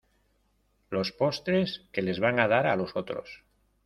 los 0.95 1.11
postres 1.19 1.75
que 1.97 2.01
les 2.07 2.19
van 2.25 2.39
a 2.39 2.47
dar 2.55 2.63
a 2.71 2.75
los 2.81 2.95
otros. 3.03 3.35